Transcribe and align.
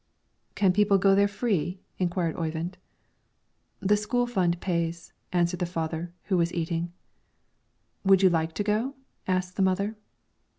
"Can 0.55 0.73
people 0.73 0.97
go 0.97 1.13
there 1.13 1.27
free?" 1.27 1.79
inquired 1.99 2.35
Oyvind. 2.35 2.79
"The 3.81 3.95
school 3.95 4.25
fund 4.25 4.59
pays," 4.59 5.13
answered 5.31 5.59
the 5.59 5.67
father, 5.67 6.11
who 6.23 6.37
was 6.37 6.51
eating. 6.55 6.91
"Would 8.03 8.23
you 8.23 8.29
like 8.31 8.53
to 8.53 8.63
go?" 8.63 8.95
asked 9.27 9.57
the 9.57 9.61
mother. 9.61 9.95